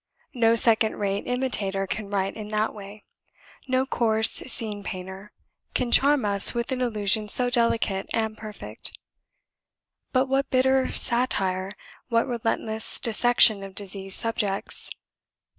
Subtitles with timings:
[0.33, 3.05] No second rate imitator can write in that way;
[3.67, 5.31] no coarse scene painter
[5.75, 8.97] can charm us with an allusion so delicate and perfect.
[10.11, 11.73] But what bitter satire,
[12.09, 14.89] what relentless dissection of diseased subjects!